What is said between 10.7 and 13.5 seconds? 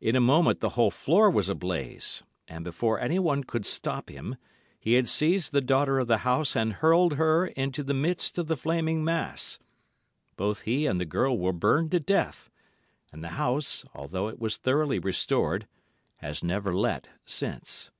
and the girl were burned to death, and the